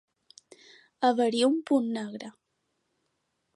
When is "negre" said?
1.99-2.33